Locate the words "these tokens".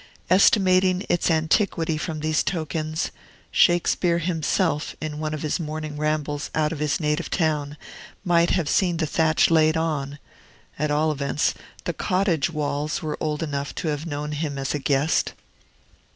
2.21-3.11